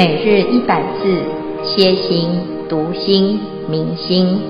[0.00, 1.22] 每日一百字，
[1.62, 2.30] 歇心、
[2.70, 4.40] 读心、明心，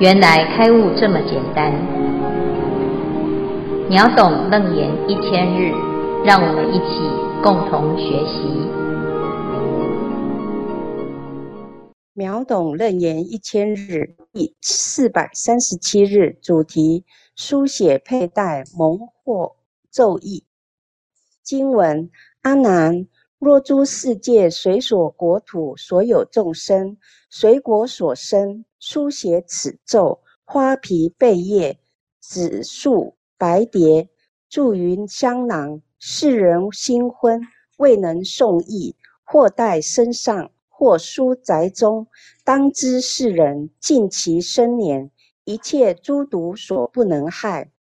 [0.00, 1.72] 原来开悟这么简单。
[3.88, 5.70] 秒懂楞严一千日，
[6.24, 6.98] 让我们一起
[7.44, 8.42] 共同学习。
[12.12, 17.04] 秒懂楞严一千日第四百三十七日主题：
[17.36, 19.52] 书写佩戴蒙获
[19.92, 20.42] 咒意。
[21.44, 22.10] 经文：
[22.42, 23.06] 阿难。
[23.44, 26.96] 若诸世界随所国土所有众生，
[27.28, 31.80] 随国所生，书写此咒，花皮贝叶、
[32.20, 34.08] 紫树白蝶，
[34.48, 37.40] 着于香囊，世人新婚
[37.78, 42.06] 未能送意，或带身上，或书宅中，
[42.44, 45.10] 当知世人尽其生年，
[45.42, 47.72] 一切诸毒所不能害。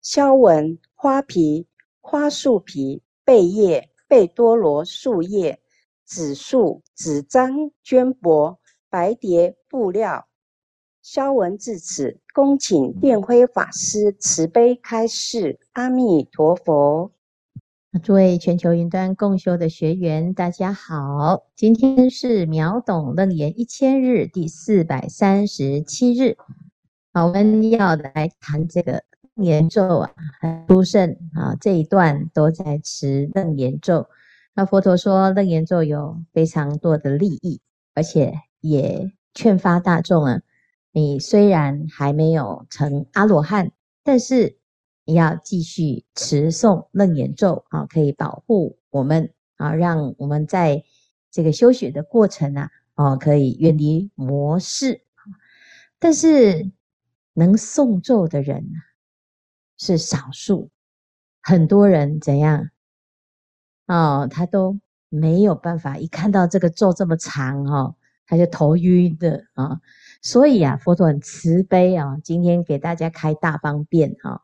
[0.00, 1.66] 消文：花皮，
[2.00, 3.90] 花树皮，贝叶。
[4.10, 5.60] 贝多罗树叶、
[6.04, 8.56] 紫树、纸张、绢帛、
[8.90, 10.26] 白蝶、布料。
[11.00, 15.60] 消文至此，恭请电辉法师慈悲开示。
[15.74, 17.12] 阿弥陀佛。
[18.02, 26.36] 诸位全球云端共修的学员，大家好，今天是秒懂楞严一千日第四百三十七日。
[27.12, 29.04] 好，我们要来谈这个。
[29.40, 30.10] 楞严咒啊，
[30.68, 34.06] 殊胜啊，这一段都在持楞严咒。
[34.52, 37.62] 那佛陀说，楞严咒有非常多的利益，
[37.94, 40.42] 而且也劝发大众啊，
[40.92, 43.72] 你虽然还没有成阿罗汉，
[44.04, 44.58] 但是
[45.06, 50.84] 你要继续持诵楞严咒啊，可以保护我们啊，让我们在
[51.30, 55.00] 这个修学的过程啊，哦，可以远离魔事。
[55.98, 56.70] 但是
[57.32, 58.70] 能诵咒的人？
[59.80, 60.68] 是少数，
[61.40, 62.68] 很多人怎样？
[63.86, 67.96] 哦，他都没有办法，一看到这个咒这么长哦，
[68.26, 69.80] 他就头晕的啊、
[70.20, 74.40] 所以啊，佛陀很慈悲啊、哦，今天给大家开大方便哈、哦。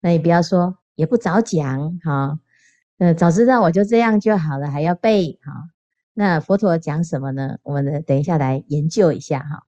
[0.00, 2.38] 那你不要说，也不早讲哈。
[2.98, 5.56] 呃、早知道我就这样就好了，还要背哈、哦。
[6.12, 7.56] 那佛陀讲什么呢？
[7.62, 9.66] 我们，等一下来研究一下哈。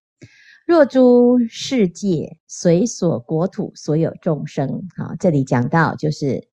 [0.68, 6.46] 若诸世界随所国土所有众生，啊，这里讲到就是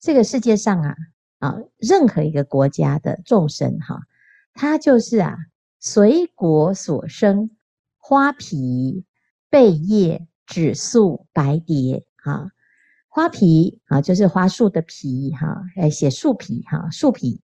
[0.00, 0.96] 这个世界上啊，
[1.38, 4.00] 啊，任何一个国家的众生，哈，
[4.54, 5.36] 他就是啊，
[5.78, 7.52] 随国所生，
[7.96, 9.04] 花皮、
[9.48, 12.48] 贝叶、紫树、白蝶，哈，
[13.06, 17.40] 花皮啊，就是花树的皮，哈，来写树皮，哈，树皮，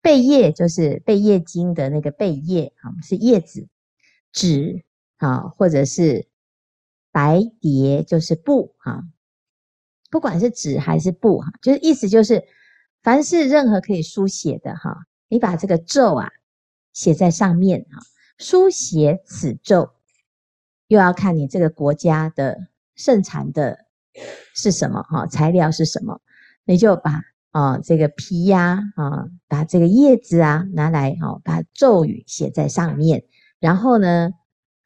[0.00, 3.66] 贝叶就是贝叶经的那个贝叶，啊，是叶子，
[4.32, 4.84] 紫。
[5.18, 6.28] 啊，或者是
[7.10, 9.02] 白蝶，就是布哈，
[10.10, 12.44] 不管是纸还是布哈，就是意思就是，
[13.02, 14.96] 凡是任何可以书写的哈，
[15.28, 16.30] 你把这个咒啊
[16.92, 17.98] 写在上面哈，
[18.38, 19.90] 书写此咒，
[20.86, 23.86] 又要看你这个国家的盛产的
[24.54, 26.20] 是什么哈，材料是什么，
[26.64, 33.24] 你就把啊这个皮呀啊，把这个叶子啊拿来哈，把咒语写在上面，
[33.58, 34.30] 然后呢。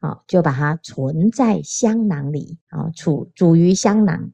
[0.03, 4.33] 啊，就把它存在香囊里啊，储煮于香囊，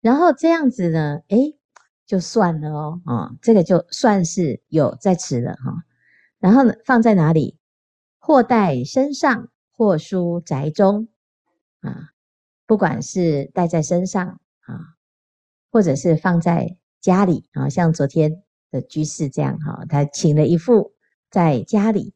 [0.00, 1.58] 然后这样子呢，诶，
[2.06, 5.74] 就算了哦，啊，这个就算是有在持了哈。
[6.38, 7.58] 然后呢，放在哪里？
[8.18, 11.08] 或带身上，或书宅中
[11.80, 12.08] 啊，
[12.66, 14.96] 不管是带在身上啊，
[15.70, 20.94] 或者是放在家里啊，像昨天的居士这样哈，他请了一副
[21.30, 22.14] 在家里。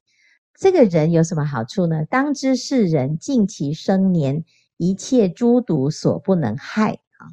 [0.58, 2.04] 这个人有什么好处呢？
[2.04, 4.44] 当知是人尽其生年，
[4.76, 7.30] 一切诸毒所不能害啊！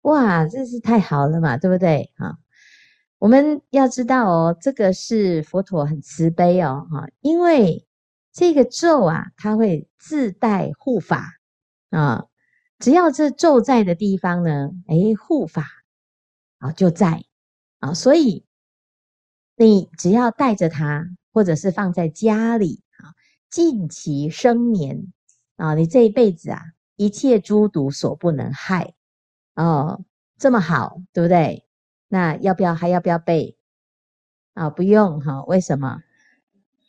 [0.00, 2.38] 哇，这是太好了嘛，对不对啊？
[3.18, 7.86] 我们要知道哦，这个是佛陀很慈悲哦，哈，因为
[8.32, 11.34] 这个咒啊，它会自带护法
[11.90, 12.28] 啊，
[12.78, 15.66] 只要这咒在的地方呢，哎，护法
[16.60, 17.24] 啊就在
[17.80, 18.46] 啊，所以
[19.54, 21.06] 你只要带着它。
[21.34, 23.10] 或者是放在家里啊，
[23.50, 25.12] 尽其生年
[25.56, 26.62] 啊，你这一辈子啊，
[26.94, 28.94] 一切诸毒所不能害
[29.56, 30.04] 哦，
[30.38, 31.66] 这么好，对不对？
[32.06, 33.58] 那要不要还要不要背
[34.52, 34.70] 啊？
[34.70, 36.02] 不用哈，为什么？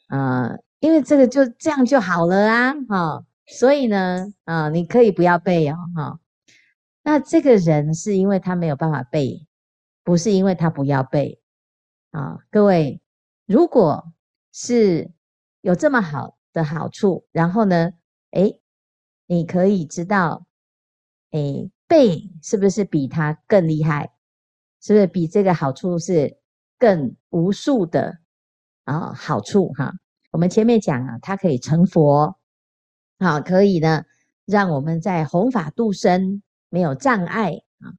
[0.10, 6.20] 啊，因为这个就这样就好了啊，哈，所以呢，啊，你可以不要背哦，哈。
[7.02, 9.48] 那这个人是因为他没有办法背，
[10.04, 11.42] 不是因为他不要背
[12.12, 13.02] 啊，各位，
[13.48, 14.12] 如果。
[14.58, 15.12] 是
[15.60, 17.92] 有这么好的好处，然后呢，
[18.32, 18.62] 诶，
[19.28, 20.46] 你可以知道，
[21.32, 24.14] 诶，背是不是比他更厉害？
[24.80, 26.38] 是不是比这个好处是
[26.78, 28.20] 更无数的
[28.86, 29.92] 啊好处哈。
[30.32, 32.38] 我们前面讲啊，它可以成佛，
[33.18, 34.06] 啊，可以呢
[34.46, 37.92] 让我们在弘法度生没有障碍啊。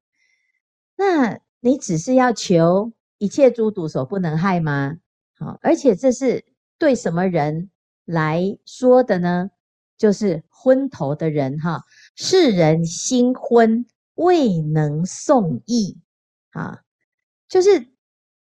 [0.96, 4.96] 那你只是要求一切诸毒所不能害吗？
[5.38, 6.44] 好，而且这是
[6.78, 7.70] 对什么人
[8.04, 9.50] 来说的呢？
[9.98, 11.82] 就是昏头的人哈，
[12.14, 15.98] 世人心昏，未能送意
[16.50, 16.82] 啊，
[17.48, 17.88] 就是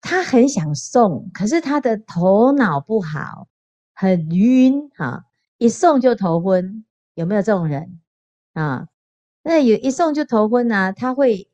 [0.00, 3.48] 他很想送，可是他的头脑不好，
[3.94, 5.24] 很晕哈，
[5.58, 6.84] 一送就头昏，
[7.14, 8.00] 有没有这种人
[8.52, 8.88] 啊？
[9.42, 11.50] 那有一送就头昏啊，他会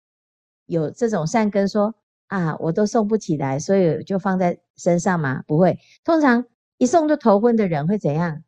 [0.66, 1.94] 有这种善根说
[2.28, 5.42] 啊，我都送不起来，所以就放在身上嘛？
[5.46, 6.44] 不会，通常
[6.78, 8.42] 一送就头昏的人会怎样？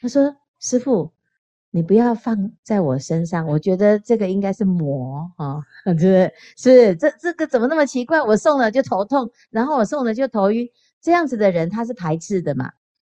[0.00, 0.36] 他说。
[0.60, 1.12] 师傅，
[1.72, 6.32] 你不要放在我身上，我觉得这个应该是魔 啊，是不是？
[6.56, 8.22] 是这这个怎么那么奇怪？
[8.22, 10.66] 我送了就头痛，然后我送了就头晕，
[11.02, 12.72] 这样子的人他是排斥的嘛？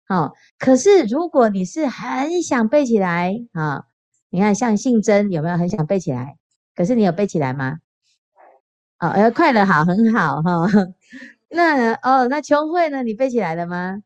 [0.09, 3.85] 好，可是如果你是很想背起来啊，
[4.31, 6.39] 你看像信真有没有很想背起来？
[6.75, 7.81] 可是你有背起来吗？
[9.05, 10.67] 哦，呃，快乐好，很好哈。
[11.51, 13.03] 那哦，那琼慧呢？
[13.03, 13.99] 你背起来了吗？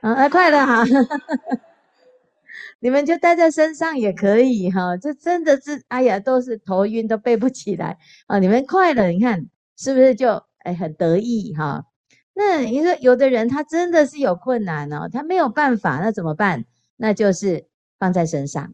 [0.00, 0.82] 啊，呃，快乐好。
[2.80, 8.38] 你们就带在身上也可以哈，这真的是哎呀，都是头晕都背不起来啊！
[8.38, 9.46] 你们快了，你看
[9.76, 11.84] 是不是就哎很得意哈？
[12.32, 16.64] 那你说有的人他真的是有困难哦，他没有办法，那怎么办？
[16.96, 17.66] 那就是
[17.98, 18.72] 放在身上，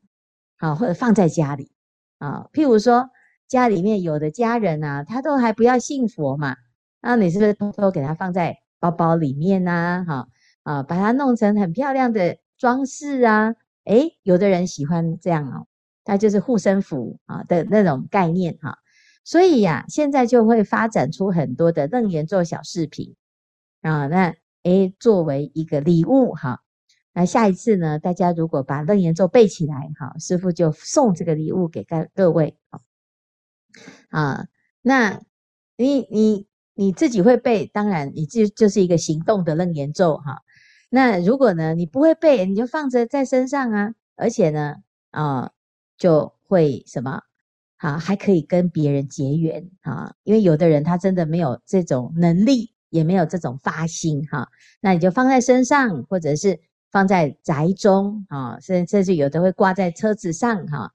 [0.56, 1.72] 好，或者放在家里
[2.18, 2.46] 啊。
[2.52, 3.10] 譬如说
[3.48, 6.56] 家里面有的家人啊，他都还不要信佛嘛，
[7.00, 10.04] 那你是不是偷偷给他放在包包里面呐？
[10.06, 10.28] 哈
[10.62, 13.54] 啊，把它弄成很漂亮的装饰啊。
[13.84, 15.66] 诶，有的人喜欢这样哦，
[16.04, 18.76] 他就是护身符啊的那种概念哈，
[19.24, 23.16] 所以呀，现在就会发展出很多的楞严咒小饰品
[23.80, 24.34] 啊，那
[24.64, 26.60] 诶，作为一个礼物哈，
[27.14, 32.58] 那下一次呢，大家如果把楞严咒背起来哈，师父就送这个礼物给各各位
[34.10, 34.46] 啊，
[34.82, 35.20] 那
[35.76, 40.42] 你你你自己会背，当然你就就是一个行动的楞严咒哈。
[40.90, 44.76] 那如果呢，你不会背，你就放着在身上啊，而且呢，
[45.10, 45.50] 啊、
[45.96, 47.22] 就会什么，
[47.76, 54.48] 啊，还可以跟别人结缘啊，因为有的人他真的没有这种能力，也没有这种发心哈、
[54.80, 56.58] 那你就放在身上，或者是
[56.90, 60.94] 放在宅中啊，甚甚至有的会挂在车子上哈、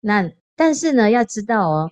[0.00, 1.90] 那但是呢，要知道哦，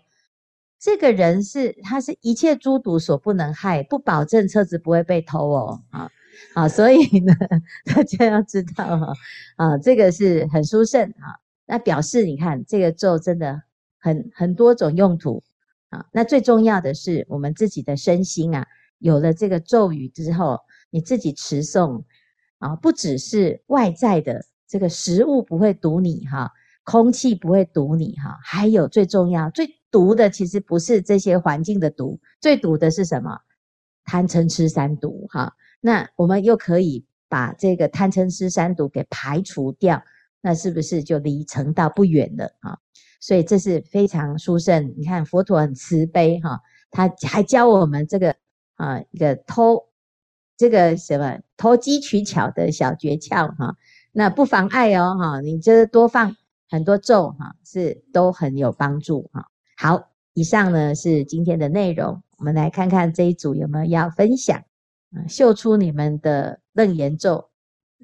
[0.83, 6.11] 这个人是他是一切诸毒所不能害，不保证车子不会被偷哦啊。
[6.55, 7.33] 啊，所以呢，
[7.87, 9.13] 大家要知道哈，
[9.55, 11.39] 啊，这个是很殊胜啊。
[11.67, 13.63] 那表示你看，这个咒真的
[14.01, 15.45] 很很多种用途
[15.91, 16.05] 啊。
[16.11, 18.67] 那最重要的是，我们自己的身心啊，
[18.99, 20.59] 有了这个咒语之后，
[20.91, 22.03] 你自己持诵
[22.59, 26.51] 啊，不只是外在的这个食物不会毒你哈，
[26.83, 33.39] 空气不会毒你哈，还有最重要、最毒的，其实不是这些环境的毒，最毒的是什么？
[34.05, 35.55] 贪嗔痴三毒哈。
[35.81, 40.03] 那我们又可以把这个贪嗔痴三毒给排除掉，
[40.41, 42.79] 那是不是就离成道不远了啊？
[43.21, 44.95] 所以这是非常殊胜。
[44.97, 48.35] 你看佛陀很慈悲哈，他还教我们这个
[48.75, 49.85] 啊一个偷
[50.57, 53.77] 这个什么投机取巧的小诀窍哈。
[54.11, 56.37] 那不妨碍哦哈，你这多放
[56.69, 59.52] 很多咒哈，是都很有帮助哈。
[59.77, 64.63] 好，以上呢是今天的内容，我们来看看这一组有没有要分享。
[65.29, 67.51] 秀出你们的楞严咒，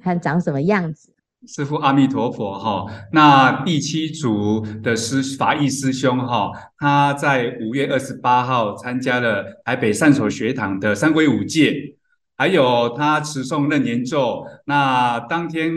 [0.03, 1.15] 看长什么样子。
[1.47, 11.95] 师父阿弥陀佛哈，那第七组的师法义师兄哈，他在五月二十八号参加了台北善所学堂的三皈五戒。
[12.37, 15.73] 还有他持诵楞严咒，那当天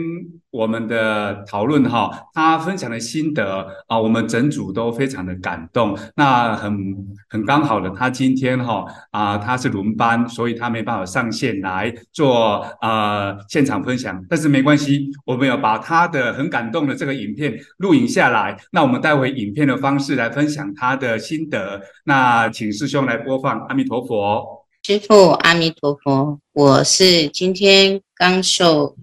[0.52, 5.98] 我们的讨论哈，他分享的心得啊，我们整组都非常的感动。
[6.14, 6.94] 那很
[7.30, 14.22] 很刚好的，他今天哈啊他是轮班，所以他没办法上线来做啊现场分享。
[14.28, 18.54] 但是没关系，我们要把他的很感动的这个影片录影下来。
[18.70, 21.80] 那我们带回影片的方式来分享他的心得。
[22.04, 24.66] 那请师兄来播放，阿弥陀佛。
[24.82, 26.38] 师父，阿弥陀佛。
[26.52, 28.94] 我是今天刚受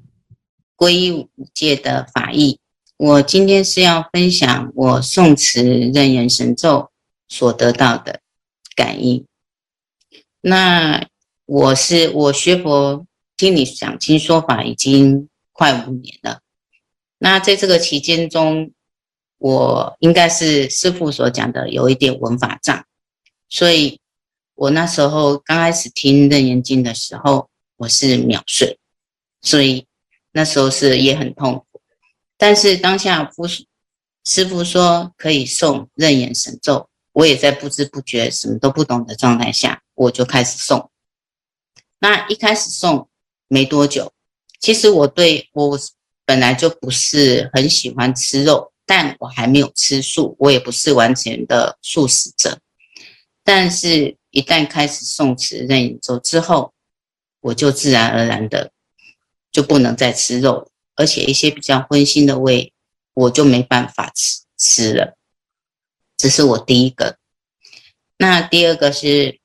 [0.80, 2.58] 皈依五戒的法义，
[2.96, 5.62] 我今天是要分享我诵持
[5.94, 6.90] 任人神咒
[7.28, 8.22] 所得到的
[8.78, 9.26] 感应。
[10.40, 11.06] 那
[11.46, 13.06] 我是我学佛
[13.36, 16.40] 听你讲经说法已经快五年了。
[17.18, 18.72] 那在这个期间中，
[19.38, 22.86] 我应该是师父所讲的有一点文法障，
[23.50, 24.00] 所以。
[24.56, 28.78] 我那时候刚开始听《楞严经》的时候，我是秒睡，
[29.42, 29.86] 所以
[30.32, 31.82] 那时候是也很痛苦。
[32.38, 33.46] 但是当下夫
[34.26, 40.90] 师傅说可以送任眼神咒，我也在不知不觉、什么都不懂的状态下，我就开始送。
[42.00, 43.10] 那一开始送
[43.48, 44.14] 没多久，
[44.60, 45.78] 其实我对我
[46.26, 52.60] 本来就不是很喜欢吃肉，但我还没有吃素，我也不是完全的素食者。
[53.44, 56.72] 但是，一旦开始诵持楞严咒之后，
[57.42, 58.72] 我就自然而然的
[59.60, 62.72] 就不能再吃肉，而且一些比较荤腥的味，
[63.14, 65.18] 我就没办法吃吃了。
[66.16, 67.18] 这是我第一个。
[68.18, 69.38] 那第二个是。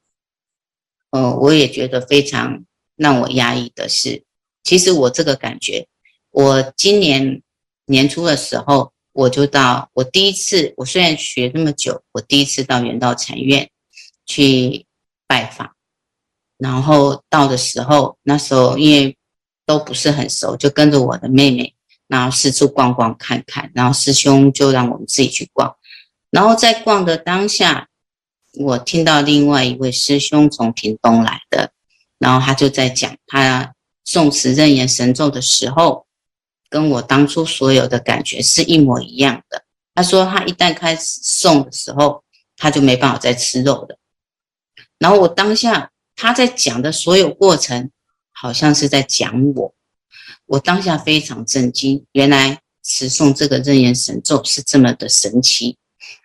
[1.10, 2.64] 呃，我也觉得非常
[2.96, 4.24] 让我压抑的是，
[4.64, 5.86] 其实我这个感觉，
[6.30, 7.40] 我今年
[7.84, 13.70] 年初的时候，我就到我第一次，我虽然学那么久，我第一次到圆道禅院
[14.26, 14.86] 去
[15.28, 15.76] 拜访，
[16.58, 19.16] 然后到的时候，那时候因为
[19.66, 21.74] 都不是很熟，就跟着我的妹妹，
[22.06, 25.76] 然后四处逛逛看看，然后师兄就让我们自己去逛，
[26.30, 27.88] 然后在逛的当下。
[28.56, 31.72] 我听到另外一位师兄从屏东来的，
[32.20, 33.74] 然后他就在讲他
[34.06, 36.06] 诵持楞严神咒的时候，
[36.70, 39.64] 跟我当初所有的感觉是一模一样的。
[39.92, 42.22] 他说他一旦开始诵的时候，
[42.56, 43.98] 他就没办法再吃肉了。
[44.98, 47.90] 然后我当下他在讲的所有过程，
[48.34, 49.74] 好像是在讲我。
[50.46, 55.78] 我当下非常震惊，原来持诵这个楞严神咒是这么的神奇，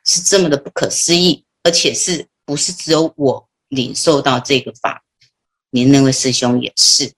[0.04, 1.46] 是这么的不可思议。
[1.64, 5.04] 而且是不是只有我领受到这个法？
[5.70, 7.14] 您那位师兄也是。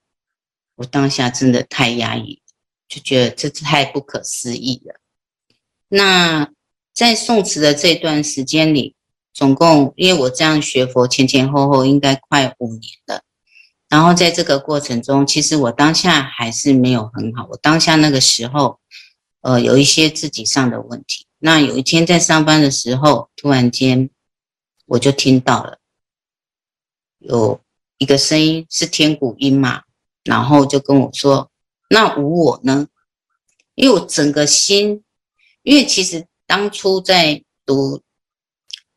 [0.76, 2.42] 我当下真的太压抑，
[2.90, 5.00] 就觉得这太不可思议了。
[5.88, 6.52] 那
[6.92, 8.96] 在诵词的这段时间里，
[9.32, 13.24] 总共因为我这样学佛前前后后应该快五年了。
[13.92, 17.46] 然后在这个过程中，其实我当下还是没有很好。
[17.52, 18.80] 我当下那个时候，
[19.42, 21.28] 呃，有一些自己上的问题。
[21.38, 24.10] 那有一天在上班的时候，突然间。
[24.88, 25.78] 我就听到了
[27.20, 27.62] 有
[27.98, 29.84] 一个声音，是天鼓音嘛，
[30.26, 31.50] 然后就跟我说
[31.90, 32.90] ：“那无我呢？”
[33.76, 35.06] 因为我整个心，
[35.64, 38.02] 因为其实当初在读、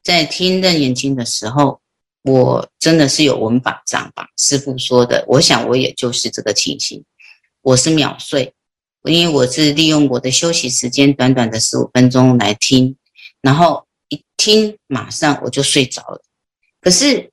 [0.03, 1.81] 在听楞严经的时候，
[2.25, 7.05] 我真的是有文法障吧，师傅说的，我想我也就是这个情形，
[7.63, 8.53] 我是秒睡，
[9.05, 12.97] 因为我是利用我的休息时间，短短的十五分钟来听，
[13.41, 13.87] 然后。
[14.11, 16.21] 一听，马上我就睡着了。
[16.79, 17.33] 可是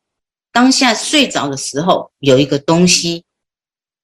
[0.54, 3.26] 当下睡着的时候，有一个东西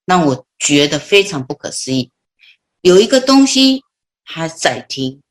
[0.05, 2.11] 让我觉得非常不可思议。
[2.81, 3.83] 有一个东西
[4.25, 5.21] 它在听，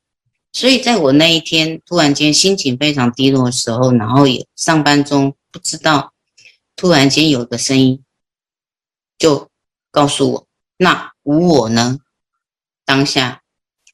[0.53, 6.13] 所以在我那一天突然间心情非常低落的时候，然后也上班中不知道，
[6.75, 8.03] 突然间有个声音
[9.19, 9.49] 就
[9.91, 11.99] 告诉我：“那无我呢？”
[12.85, 13.43] 当下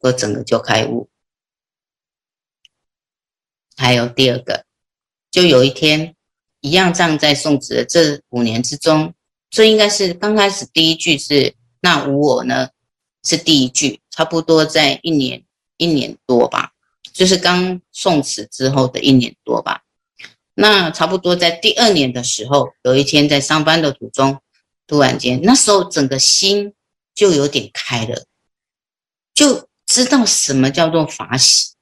[0.01, 1.09] 我整个就开悟。
[3.75, 4.65] 还有第二个，
[5.31, 6.15] 就有一天，
[6.61, 9.13] 一样站在送子的这五年之中，
[9.49, 12.69] 这应该是刚开始第一句是“那无我呢”，
[13.25, 15.43] 是第一句，差不多在一年
[15.83, 16.71] 一年多吧，
[17.11, 19.83] 就是刚诵持之后的一年多吧。
[20.55, 24.39] 那差不多在第二年的时候，有一天在上班的途中，
[24.87, 26.73] 突然间，那时候整个心
[27.13, 28.25] 就有点开了，
[29.33, 31.73] 就知道什么叫做法喜。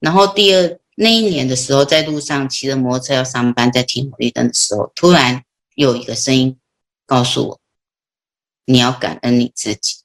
[0.00, 0.78] 然后第二。
[0.94, 5.42] 那一年的时候，在路上骑着摩托车要上班，在停红绿灯的时候，突然
[5.74, 6.60] 有一个声音
[7.06, 7.60] 告诉我
[8.66, 10.01] ：“你要感恩你自己。”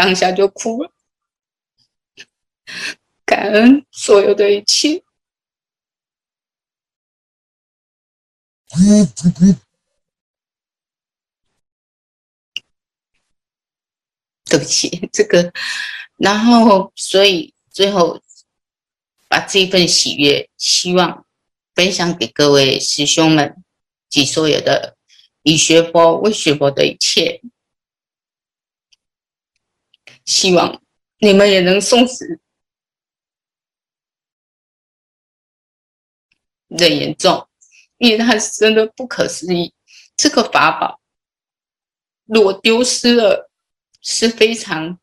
[0.00, 0.90] 当下就哭了，
[3.26, 5.04] 感恩所有的一切。
[14.46, 15.52] 对不起，这个，
[16.16, 18.22] 然后所以最后
[19.28, 21.26] 把这份喜悦，希望
[21.74, 23.62] 分享给各位师兄们
[24.08, 24.96] 及所有的
[25.42, 27.42] 以学佛、为学佛的一切，
[30.30, 30.80] 希望
[31.18, 32.38] 你们也能诵持
[36.68, 37.48] 楞严重，
[37.98, 39.74] 因为他是真的不可思议。
[40.16, 41.00] 这个法宝
[42.24, 43.48] 如果丢失了。
[44.02, 44.98] 是非常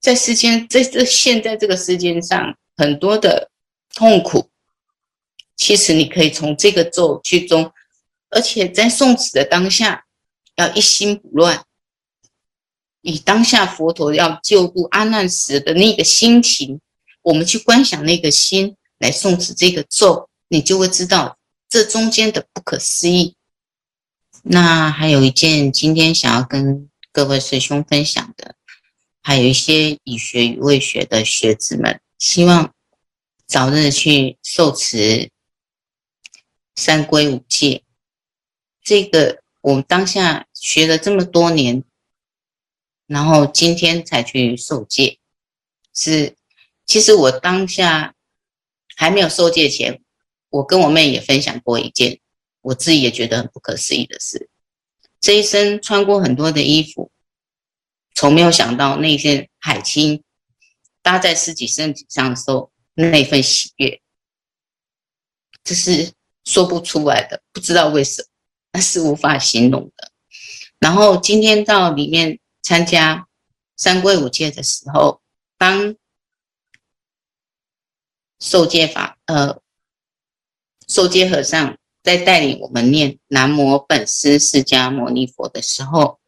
[0.00, 3.50] 在世间，在这现在这个世间上，很多的
[3.92, 4.50] 痛苦，
[5.54, 7.70] 其实你可以从这个咒去中，
[8.30, 10.06] 而且在送死的当下，
[10.58, 11.64] 要一心不乱，
[13.00, 16.80] 以当下佛陀要救度阿难时的那个心情，
[17.22, 21.38] 我们去观想那个心来诵持这个咒，你就会知道
[21.68, 23.36] 这中间的不可思议。
[24.42, 28.56] 那还有一件，今天想要跟各位师兄分享的，
[29.22, 32.74] 还有一些已学与未学的学子们，希望
[33.46, 35.30] 早日去受持
[36.74, 37.84] 三规五戒。
[38.82, 41.84] 这个我们当下学了这么多年，
[43.06, 45.18] 然后今天才去受戒，
[45.94, 46.36] 是
[46.86, 48.14] 其实我当下
[48.96, 50.00] 还没有受戒前，
[50.48, 52.18] 我跟我妹也分享过一件。
[52.62, 54.48] 我自己也觉得很不可思议的事，
[55.20, 57.10] 这一生穿过很多的衣服，
[58.14, 60.24] 从没有想到那件海青
[61.02, 64.00] 搭在自己身体上的时候，那份喜悦，
[65.62, 66.10] 这是
[66.44, 68.28] 说不出来的，不知道为什么，
[68.72, 70.12] 那是无法形容的。
[70.78, 73.28] 然后今天到里面参加
[73.76, 75.22] 三皈五戒的时候，
[75.56, 75.96] 当
[78.38, 79.60] 受戒法，呃，
[80.86, 81.78] 受戒和尚。
[82.00, 86.18] 在带领我们念南无本师释迦牟尼佛的时候，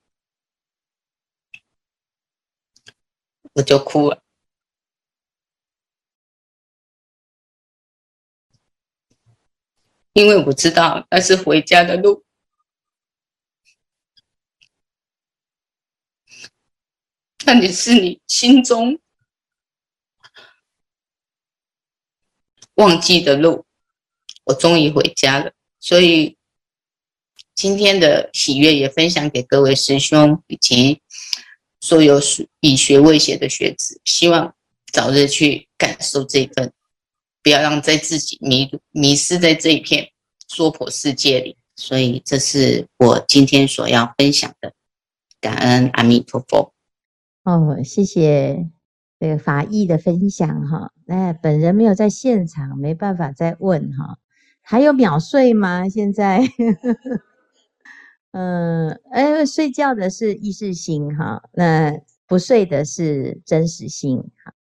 [3.55, 4.23] 我就哭了，
[10.13, 12.27] 因为我知道那是回家的路，
[17.47, 18.99] 那你是你心中
[22.75, 23.65] 忘记的路，
[24.45, 25.53] 我终于回家了。
[25.79, 26.37] 所以
[27.55, 31.01] 今天的喜悦也分享给各位师兄以及
[31.81, 32.21] 所有
[32.61, 34.55] 以学为学的学子，希望
[34.93, 36.73] 早日去感受这份，
[37.43, 40.11] 不要让在自己迷迷失在这一片
[40.47, 41.57] 娑婆世界里。
[41.77, 44.75] 所以这是我今天所要分享的，
[45.41, 46.75] 感恩阿弥陀佛。
[47.45, 48.69] 哦，谢谢
[49.19, 50.93] 这个法义的分享哈。
[51.07, 54.19] 那本人没有在现场，没办法再问哈。
[54.63, 55.89] 还有秒睡吗？
[55.89, 56.43] 现在，
[58.33, 64.53] 嗯， 哎，睡觉的是意识心哈，那不睡的是真实心哈。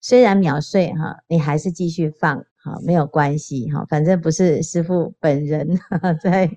[0.00, 5.68] 虽然秒睡哈，你还是继续放哈，没有关系哈，反正不是师傅本人
[6.22, 6.48] 在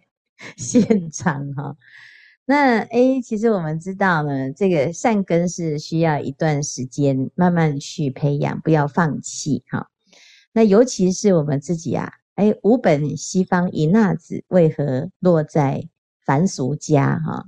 [0.56, 1.76] 现场哈。
[2.52, 9.90] 那哎，其实我们知道呢，这个善根是需要一段时间慢慢去培养，不要放弃哈。
[10.52, 12.12] 那尤其是我们自己啊。
[12.36, 15.88] 哎，吾本西方一纳子，为何落在
[16.26, 17.22] 凡俗家？
[17.26, 17.46] 哈，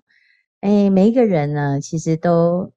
[0.62, 2.72] 哎，每一个人呢，其实都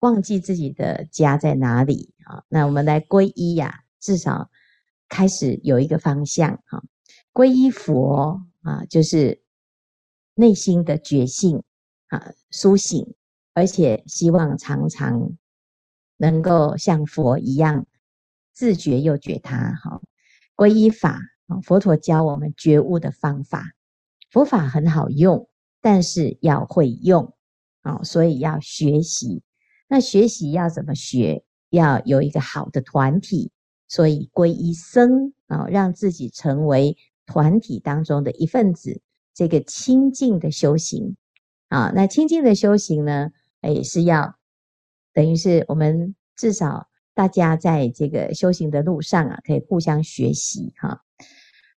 [0.00, 2.42] 忘记自己的家在哪里啊。
[2.48, 4.50] 那我们来皈依呀，至少
[5.08, 6.82] 开始有一个方向哈。
[7.32, 9.40] 皈依佛啊，就是
[10.38, 11.62] 内心的觉性
[12.08, 13.14] 啊，苏醒，
[13.54, 15.32] 而且希望常常
[16.18, 17.86] 能够像佛一样
[18.52, 20.02] 自觉又觉他哈。
[20.54, 23.72] 皈依法啊，佛陀教我们觉悟的方法。
[24.30, 25.48] 佛法很好用，
[25.80, 27.34] 但是要会用
[27.80, 29.42] 啊，所以要学习。
[29.88, 31.44] 那学习要怎么学？
[31.70, 33.50] 要有一个好的团体，
[33.88, 39.00] 所以皈依僧啊，让自己成为团体当中的一份子。
[39.36, 41.16] 这个清净的修行
[41.68, 43.30] 啊，那清净的修行呢，
[43.62, 44.36] 也是要
[45.12, 46.88] 等于是我们至少。
[47.16, 51.02] 大家在这个修行的路上啊，可以互相学习哈。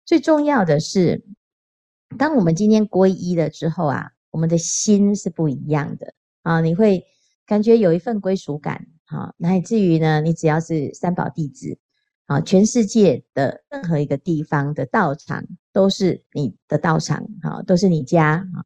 [0.03, 1.23] 最重要的是，
[2.17, 6.59] 当我们今天皈依了之后啊，我们的心是不一样的啊。
[6.59, 7.05] 你会
[7.45, 11.79] 感觉有一份归属感哈，乃至于呢，你只要是三宝弟子
[12.29, 18.63] 啊，全世界的任何一个地方的道场都是你的道场哈，都是你家啊。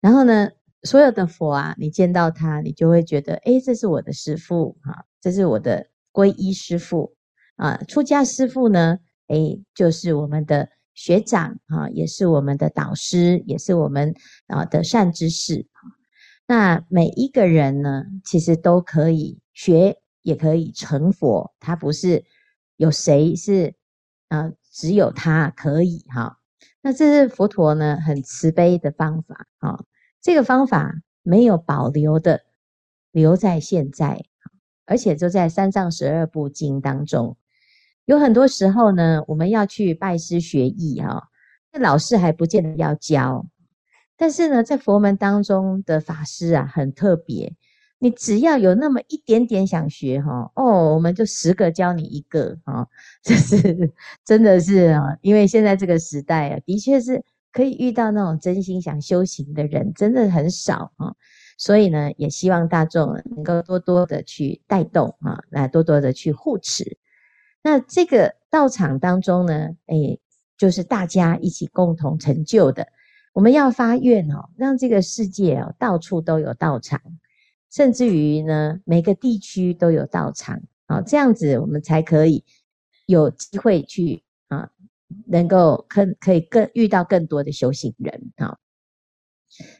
[0.00, 0.50] 然后呢，
[0.84, 5.88] 所有的佛啊，你见到他，你就会觉得，诶，这是我的师父哈，这是我的。
[6.14, 7.14] 皈依师父
[7.56, 14.14] 啊，出家师父呢，诶，就是我们的学长啊，也是我们的导师，也是我们
[14.46, 15.66] 啊的善知识。
[16.46, 21.54] 那每一个人呢，其实都可以学，也可以成佛。
[21.58, 22.22] 他不是
[22.76, 23.74] 有谁是
[24.28, 26.38] 啊，只有他可以哈。
[26.80, 29.84] 那这是佛陀呢很慈悲的方法啊，
[30.20, 32.42] 这个方法没有保留的
[33.10, 34.24] 留在现在。
[34.84, 37.36] 而且就在三藏十二部经当中，
[38.04, 41.28] 有很多时候呢，我们要去拜师学艺哈，
[41.72, 43.46] 那老师还不见得要教，
[44.16, 47.54] 但是呢，在佛门当中的法师啊，很特别，
[48.02, 52.84] 你只要有那么一点点想学哈，哦，我们就十个教你一个啊，
[53.22, 53.92] 这是
[54.24, 61.14] 真的是啊，因为现在这个时代啊，的确是可以遇到那种真心想修行的人，真的很少啊。
[61.56, 66.98] 所以呢，也希望大众能够多多的去带动啊，来多多的去护持。
[67.62, 70.18] 那这个道场当中呢，哎，
[70.58, 72.88] 就是大家一起共同成就的。
[73.32, 77.00] 我们要发愿哦，让这个世界哦，到处都有道场，
[77.72, 82.44] 甚至于呢，每个地区都有道场啊，这样子我们才可以
[83.06, 84.70] 有机会去啊，
[85.26, 88.58] 能够可可以更遇到更多的修行人啊。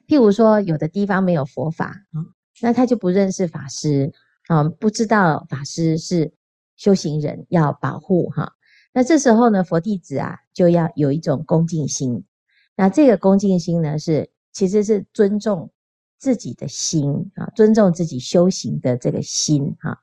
[0.08, 2.24] 譬如说，有的地方没有佛法啊，
[2.62, 4.12] 那他就不认识法师
[4.48, 6.32] 啊，不知道法师是
[6.76, 8.54] 修行人，要保护哈。
[8.94, 12.24] 那这时候呢，佛弟子啊，就要有一种恭敬心。
[12.74, 15.70] 那这个恭敬心呢，是其实是尊重
[16.22, 19.98] 自己的心啊，尊重自己修行的这个心哈。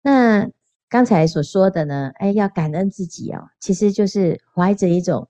[0.00, 0.48] 那
[0.88, 5.28] 刚才所说的呢，哎，要感恩自己哦，其实就是怀着一种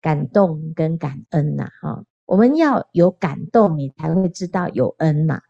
[0.00, 2.04] 感动跟感恩呐哈。
[2.26, 5.40] 我们要有感动，你才会知道有恩嘛。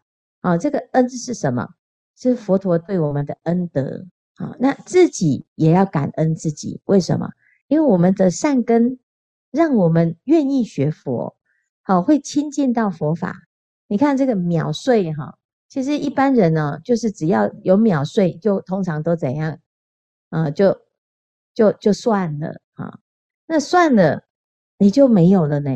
[0.41, 1.67] 啊，这个恩是什么？
[2.15, 4.05] 是佛陀对我们的恩德
[4.35, 4.55] 啊。
[4.59, 7.31] 那自己也要感恩自己，为什么？
[7.67, 8.99] 因为我们的善根
[9.49, 11.35] 让我们愿意学佛，
[11.81, 13.47] 好会亲近到佛法。
[13.91, 19.59] 你看这个秒睡哈，其实一般人呢，就是只要有秒睡，就通常都怎样
[20.29, 20.49] 啊？
[20.49, 20.73] 就
[21.53, 22.99] 就就算了啊。
[23.47, 24.23] 那算了，
[24.77, 25.71] 你就没有了呢。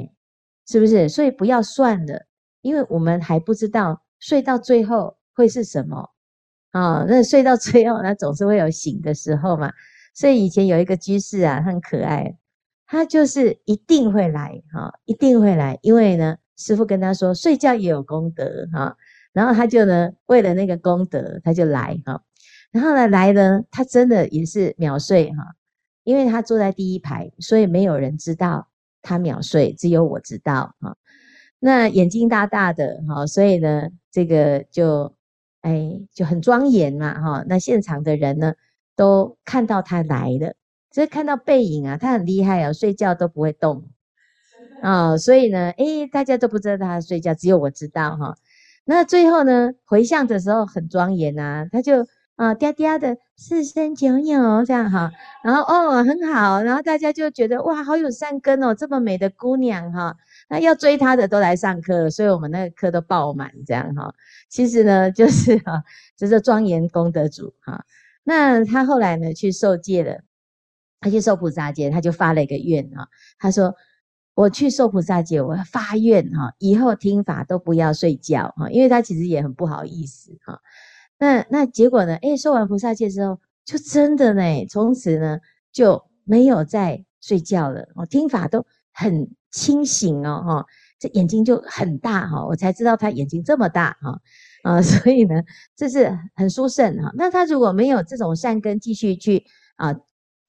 [0.66, 1.10] 是不是？
[1.10, 2.26] 所以不要算了，
[2.62, 6.12] 因为我们还不知道睡到最后会是什么
[6.72, 9.74] 啊、那睡到最后，那总是会有醒的时候嘛。
[10.14, 12.38] 所以以前有一个居士啊，很可爱，
[12.88, 18.96] 他就是一定会来哈、一定会来，因为呢，师父跟他说睡觉也有功德哈、
[19.34, 22.24] 然后他就呢，为了那个功德，他就来哈、
[22.72, 25.56] 然后呢，来呢，他真的也是秒睡哈、
[26.04, 28.68] 因为他坐在第一排，所以没有人知道。
[29.08, 30.98] 他秒睡，只有我知道哈。
[31.60, 35.14] 那眼睛大大的哈，所以呢，这个就
[35.62, 37.46] 哎就很庄严嘛哈。
[37.48, 38.56] 那现场的人呢，
[38.96, 40.56] 都看到他来了，
[40.90, 43.88] 只是看到背影啊，他很厉害啊，睡觉都不会动
[44.82, 45.18] 啊。
[45.18, 48.36] 所以呢，哎，大家都不知道他睡觉，只有我知道哈。
[48.86, 52.08] 那最后呢，回向的时候很庄严啊，他就。
[52.38, 55.10] 啊，嗲嗲的四声九扭这样哈，
[55.42, 60.18] 然后哦很好，然后大家就觉得哇，好有善根哦，这么美的姑娘哈，
[60.50, 64.14] 那要追她的都来上课，所以我们那个课都爆满这样哈。
[64.50, 65.82] 其实呢，就是哈，
[66.18, 67.86] 就是庄严功德主哈。
[68.26, 70.20] 那他后来呢去受戒了，
[71.00, 73.08] 他去受菩萨戒，他就发了一个愿哈，
[73.40, 73.74] 他说
[74.36, 80.60] 我去受菩萨戒，我要发愿哈，以后听法都不要睡觉哈，因为他其实也很不好意思哈。
[81.18, 82.16] 那那结果呢？
[82.18, 85.40] 诶，受完菩萨戒之后，就真的呢，从此呢
[85.72, 87.88] 就没有再睡觉了。
[87.96, 90.66] 我，听法都很清醒哦，哈，
[91.00, 94.20] 这眼睛就很大哈，我才知道他眼睛这么大哈，
[94.64, 95.42] 啊， 所以呢，
[95.78, 97.10] 这是很殊胜哈。
[97.16, 99.46] 那他如果没有这种善根，继续去
[99.78, 99.96] 啊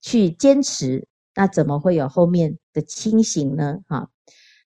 [0.01, 3.79] 去坚持，那怎么会有后面的清醒呢？
[3.89, 4.11] 哈，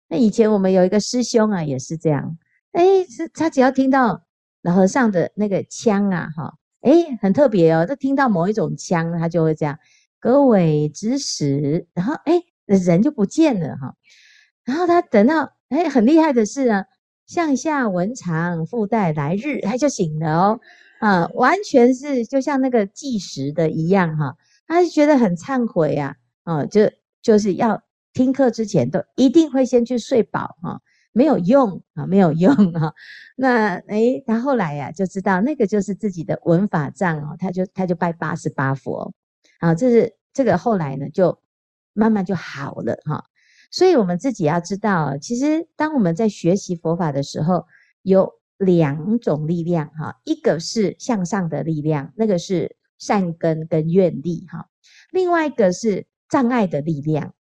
[0.09, 2.37] 那以前我们有一个师兄啊，也是这样，
[2.73, 4.27] 诶，是他只要听到。
[4.62, 7.87] 老和尚的那个腔啊，哈，诶，很特别哦。
[7.87, 9.79] 就听到某一种腔，他就会这样，
[10.18, 13.94] 各位之时，然后诶，人就不见了哈。
[14.66, 16.85] 然后他等到诶，很厉害的是啊，
[17.25, 20.61] 向下文长，复待来日，他就醒了哦。
[20.99, 24.37] 啊，完全是就像那个计时的一样哈。
[24.66, 26.83] 他就觉得很忏悔啊，啊，就
[27.23, 30.81] 就是要听课之前都一定会先去睡饱哈。
[31.12, 32.92] 没有用啊，没有用啊。
[33.37, 39.12] 那诶，他后来呀、就知道那个就是自己的文法障哦，他就他就拜八十八佛
[39.59, 39.75] 啊。
[39.75, 41.40] 这是这个后来呢就
[41.94, 43.25] 慢慢就好了哈。
[43.73, 47.66] 所以我们自己要知道，其实当我们在学习佛法的时候，
[48.03, 54.68] 有两种力量哈，一个是向上的力量，那个是善根跟愿力哈。
[55.11, 57.35] 另外一个是障碍的力量。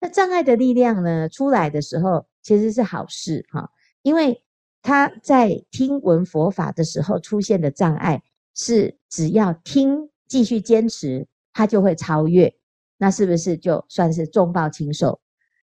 [0.00, 3.70] 那障碍的力量呢出来的时候，其实是好事哈，
[4.02, 4.42] 因为
[4.80, 8.22] 他在听闻佛法的时候出现的障碍，
[8.54, 12.54] 是只要听继续坚持，他就会超越，
[12.96, 15.20] 那是不是就算是重报轻受？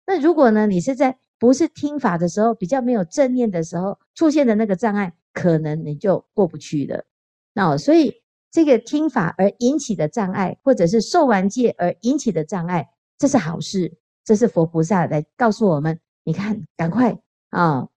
[0.07, 7.05] 那如果呢，你是在不是听法的时候，比较没有正念的时候出现的那个障碍，可能你就过不去了。
[7.53, 12.88] 那所以这个听法而引起的障碍，或者是受完戒而引起的障碍，
[13.19, 13.97] 这是好事。
[14.24, 17.88] 这是佛菩萨来告诉我们：你看，赶快啊！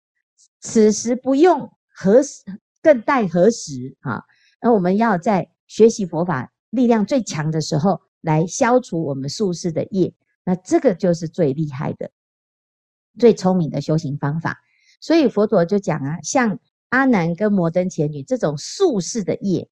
[0.60, 2.44] 此时不用，何时
[2.82, 4.24] 更待何时啊？
[4.62, 10.14] 那我们要在学习佛法力量最强的时候，来消除我们宿世的业。
[10.46, 12.12] 那这个就是最厉害的、
[13.18, 14.60] 最聪明的修行方法。
[15.00, 16.60] 所以佛陀就讲啊，像
[16.90, 19.70] 阿难跟摩登伽女这种宿世的业，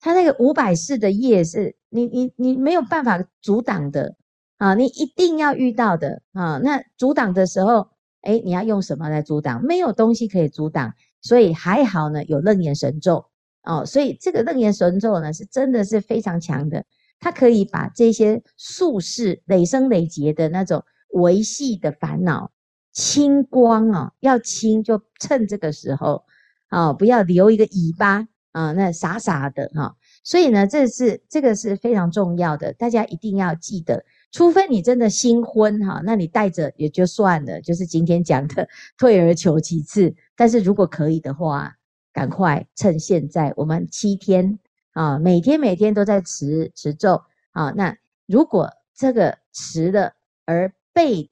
[0.00, 4.16] 他那个五百世的业是你你你没有办法阻挡的
[4.58, 6.58] 啊，你一定要遇到的啊。
[6.62, 7.88] 那阻挡的时候，
[8.20, 9.64] 哎，你要用什么来阻挡？
[9.64, 10.92] 没有东西可以阻挡，
[11.22, 13.24] 所以还好呢，有楞严神咒
[13.62, 13.86] 哦。
[13.86, 16.84] 所以这个楞严神咒呢，是真的是非常强的，
[17.18, 22.50] 它可以把这些宿世累生累劫的那种维系的烦恼
[22.92, 26.24] 清光啊，要清就趁这个时候
[26.68, 28.28] 啊，不要留一个尾巴。
[28.52, 29.94] 啊，那傻傻的哈，
[30.24, 34.04] 所以呢，这是这个是非常重要的，大家一定要记得。
[34.30, 40.14] 除非你真的新婚哈，那你带着也就算了，就是今天讲的退而求其次。
[40.36, 41.76] 但是如果可以的话，
[42.12, 44.58] 赶快趁现在，我们七天
[44.92, 47.70] 啊，每天每天都在持持咒啊。
[47.70, 50.12] 那如果这个持了
[50.44, 51.30] 而背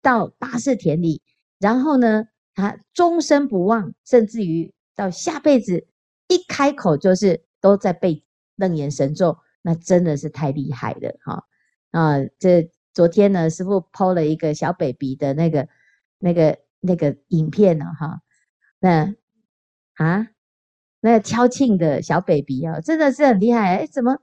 [0.00, 1.22] 到八识田里，
[1.58, 5.86] 然后呢，他终身不忘，甚至于到下辈子。
[6.30, 8.22] 一开口就是都在背
[8.56, 11.42] 楞严神咒，那真的是太厉害了哈！
[11.90, 15.68] 啊，这昨天呢，师傅抛了一个小 baby 的那个、
[16.18, 18.20] 那个、那个影片呢，哈，
[18.80, 19.14] 那
[19.94, 20.28] 啊，
[21.00, 24.18] 那个敲磬的小 baby 啊，真的是很厉害，哎，怎么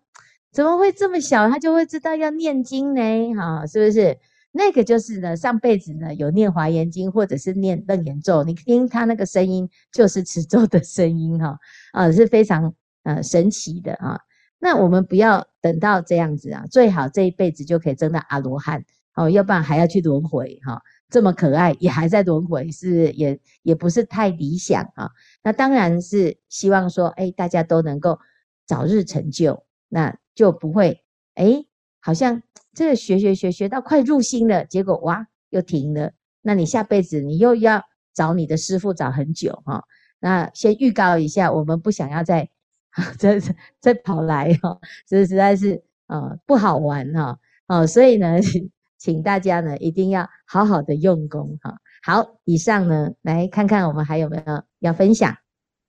[0.51, 3.33] 怎么会这么小，他就会知道要念经呢？
[3.35, 4.17] 哈，是不是？
[4.57, 11.59] 那个就是呢，上辈子呢有念华严经或者是念楞严咒，你听他那个声音就是持咒的声音哈，
[11.91, 12.73] 啊是非常
[13.03, 14.17] 呃神奇的啊。
[14.65, 20.81] 那我们不要等到这样子啊，最好这一辈子就可以证到阿罗汉哦，要不然还要去轮回哈。
[21.07, 25.11] 这么可爱也还在轮回，是也也不是太理想啊。
[25.43, 28.17] 那当然是希望说，哎，大家都能够
[28.65, 31.03] 早日成就，那就不会
[31.35, 31.63] 哎，
[31.99, 32.41] 好像。
[32.73, 36.11] 这个学学学学到快入心了，结果哇又停了。
[36.41, 39.85] 那你下辈子你又要找你的师傅找很久哈、
[40.19, 42.49] 那先预告一下，我们不想要再
[43.19, 43.39] 再
[43.79, 47.37] 再跑来哈、哦，这实在是呃不好玩哈。
[47.67, 48.39] 哦，所以呢，
[48.97, 55.35] 请大家呢一定要好好的用功哈、好，以上呢来看看我们还有没有要分享。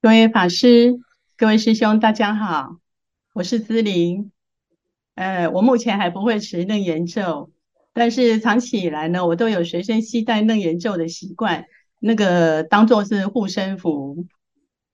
[0.01, 0.99] 各位法师、
[1.37, 2.77] 各位师兄，大家好，
[3.33, 4.31] 我是姿玲。
[5.15, 7.49] 呃，我目前还不会持楞严咒，
[7.93, 11.65] 但是长期以来呢，我都有随身携带楞严咒的习惯，
[11.99, 14.25] 那个当做是护身符。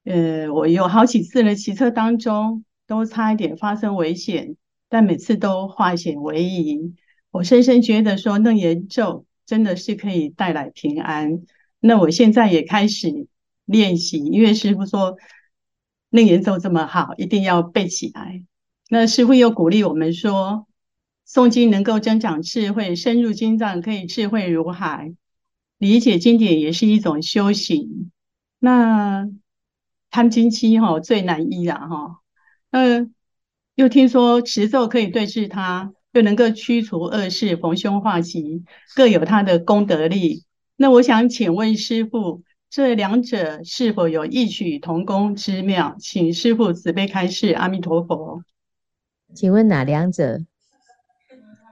[0.04, 4.58] 呃，我有好几次的，骑车当中都差一点发生危险，
[4.90, 6.94] 但每次都化险为夷。
[7.32, 11.44] 我深深觉得说，楞严咒真的是可以带来平安。
[11.80, 13.28] 那我现在也开始
[13.66, 15.16] 练习，因为师傅说
[16.10, 18.44] 楞严咒这么好，一定要背起来。
[18.90, 20.68] 那师傅又鼓励我们说，
[21.28, 25.14] 诵经能够增长智慧，深入经藏可以智慧如海。
[25.78, 28.12] 理解经典也是一种修行。
[28.60, 29.28] 那
[30.14, 32.20] 贪嗔痴哈最难医了哈。
[32.70, 33.10] 那，
[33.74, 38.64] 又听说持咒可以对治它，又能够驱除恶事，逢凶化吉，
[38.96, 40.44] 各有它的功德力。
[40.76, 45.96] 那我想请问师父，这两者是否有异曲同工之妙？
[46.00, 47.50] 请师父慈悲开示。
[47.54, 48.44] 阿弥陀佛。
[49.34, 50.46] 请问哪两者？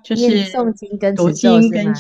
[0.04, 1.94] 就是诵经跟持咒是吗？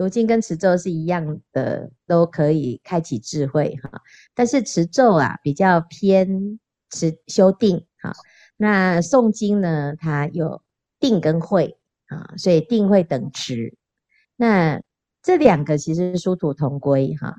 [0.00, 4.00] 读经跟持咒是一样的，都可以开启智慧哈。
[4.34, 6.58] 但是持咒啊比较偏
[6.88, 8.10] 持修定哈，
[8.56, 10.62] 那诵经呢，它有
[10.98, 13.74] 定跟慧啊，所以定慧等持。
[14.36, 14.80] 那
[15.22, 17.36] 这两个其实殊途同归哈。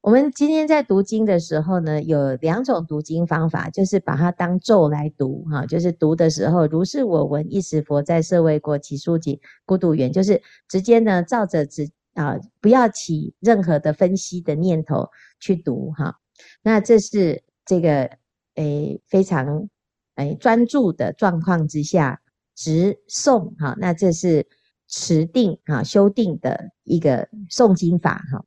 [0.00, 16.16] 我们今天在读经的时候呢，有两种读经方法，就是把它当咒来读，哈，就是读的时候，如是我闻，一时佛在舍卫国，只树给孤独园，就是直接呢照着直啊，不要起任何的分析的念头去读，哈。
[16.62, 18.10] 那这是这个
[18.56, 19.68] 诶非常
[20.16, 22.20] 诶专注的状况之下
[22.54, 24.46] 直诵，哈，那这是
[24.88, 28.44] 持定啊修定的一个诵经法，哈。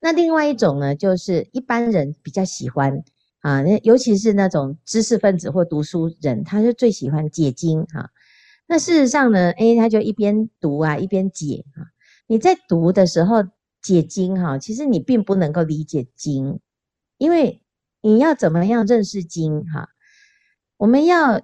[0.00, 3.02] 那另外一种呢，就是一般人比较喜欢
[3.40, 8.10] 啊，尤其是那种知识分子或读书人，他就最喜欢解经哈、
[8.66, 11.86] 那事实上呢，诶，他就一边读啊，一边解啊。
[12.30, 13.42] 你在读的时候
[13.82, 16.60] 解经哈、其实你并不能够理解经，
[17.18, 17.60] 因为
[18.00, 19.88] 你要怎么样认识经哈、
[20.76, 21.42] 我们要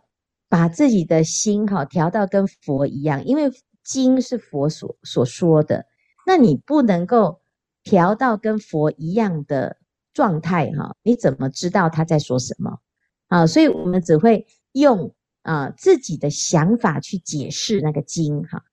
[0.48, 3.50] 把自己的心哈、调到跟佛一样，因为
[3.82, 5.86] 经是佛所所说的，
[6.24, 7.40] 那你不能够。
[7.88, 9.76] 调到跟佛一样的
[10.12, 12.80] 状态哈，你怎么知道他在说什么
[13.28, 13.46] 啊？
[13.46, 18.64] 所以我们只会用啊自己的想法去解释那个经哈。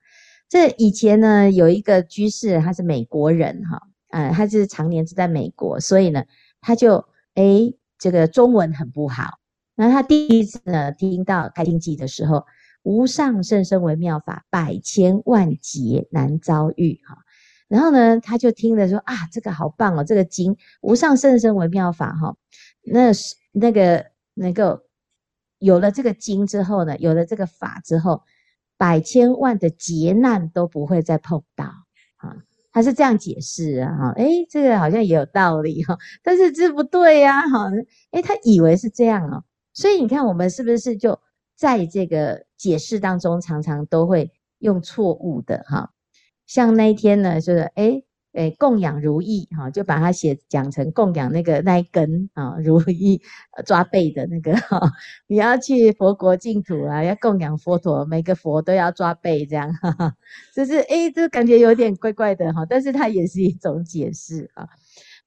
[0.54, 6.22] 这以前呢有一个居士，他是美国人哈，呃，他是常年是在美国，所以呢
[6.60, 9.40] 他就诶这个中文很不好
[9.74, 12.46] 那他第一次呢听到《开经记》的时候，
[12.84, 17.18] 无上甚深微妙法，百千万劫难遭遇哈。
[17.66, 22.36] 然后呢，他就听了说啊，这个好棒哦，这个经无上甚深微妙法哈。
[22.84, 24.82] 那是那个能够
[25.58, 28.22] 有了这个经之后呢，有了这个法之后，
[28.76, 31.64] 百千万的劫难都不会再碰到
[32.16, 32.36] 啊。
[32.72, 37.70] 他是这样解释啊，哈，诶，这个好像也有道理哈，但是这不对呀，哈，
[38.10, 41.20] 诶，他以为是这样哦，所以你看我们是不是就
[41.56, 45.90] 在这个解释当中常常都会用错误的哈，
[46.46, 47.70] 像那一天呢，就是
[48.34, 48.54] 诶。
[48.58, 53.20] 供养如意哈，就把它写讲成供养那个那一根啊，如意
[53.66, 54.92] 抓背的那个哈。
[55.26, 60.14] 你要去佛国净土啊，要供养佛陀，每个佛都要抓背这样，哈哈，
[60.54, 64.68] 就是诶，这感觉有点怪怪的哈，但是它也是一种解释啊。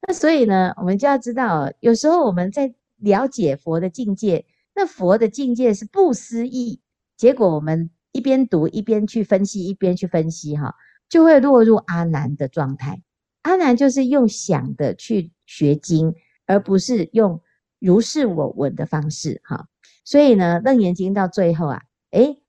[0.07, 6.79] 那所以呢，我们就要知道，有时候我们在了解佛的境界，那佛的境界是不思议，
[7.17, 10.75] 结果我们一边读一边去分析，一边去分析哈。
[11.09, 13.01] 就会落入阿难的状态。
[13.43, 16.13] 阿难就是用想的去学经，
[16.45, 17.41] 而不是用
[17.79, 19.39] 如是我闻的方式。
[19.45, 19.67] 哈，
[20.03, 22.41] 所以呢，《楞严经》到最后啊，诶，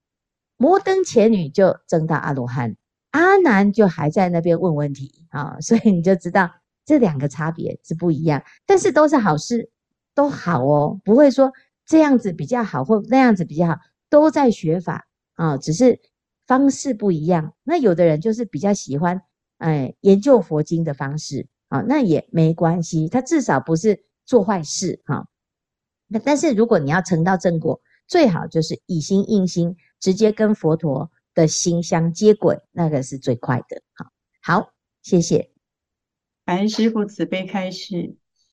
[0.56, 2.76] 摩登伽女就证到阿罗汉，
[3.12, 5.24] 阿难就还在那边问问题。
[5.30, 6.50] 啊，所以你就知道
[6.84, 9.70] 这两个差别是不一样，但是都是好事，
[10.14, 11.52] 都好哦，不会说
[11.86, 13.76] 这样子比较好或那样子比较好，
[14.10, 16.00] 都在学法啊，只是。
[16.48, 19.22] 方式不一样，那有的人就是比较喜欢，
[19.58, 25.28] 哎，研究佛经的方式，啊，那也没关系，他至少不是做坏事，哈。
[26.06, 35.50] 那但是如果你要成到正果，最好就是以心印心，直接跟佛陀的心相接轨，那个是最快的，好，好，谢谢，
[36.46, 38.16] 感恩师父慈悲开示。